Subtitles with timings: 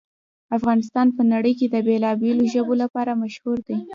[0.57, 3.77] افغانستان په نړۍ کې د بېلابېلو ژبو لپاره مشهور دی.